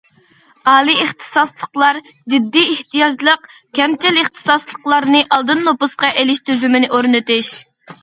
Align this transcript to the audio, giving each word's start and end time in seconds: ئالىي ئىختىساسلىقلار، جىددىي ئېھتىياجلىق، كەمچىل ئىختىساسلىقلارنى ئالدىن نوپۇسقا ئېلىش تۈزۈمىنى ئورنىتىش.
ئالىي 0.69 0.95
ئىختىساسلىقلار، 1.03 1.99
جىددىي 2.35 2.73
ئېھتىياجلىق، 2.73 3.47
كەمچىل 3.81 4.21
ئىختىساسلىقلارنى 4.25 5.25
ئالدىن 5.31 5.65
نوپۇسقا 5.71 6.15
ئېلىش 6.19 6.45
تۈزۈمىنى 6.51 6.95
ئورنىتىش. 6.95 7.59